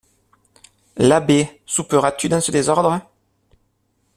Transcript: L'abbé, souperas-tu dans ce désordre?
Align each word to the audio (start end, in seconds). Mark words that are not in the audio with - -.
L'abbé, 0.97 1.61
souperas-tu 1.67 2.27
dans 2.27 2.41
ce 2.41 2.49
désordre? 2.49 2.99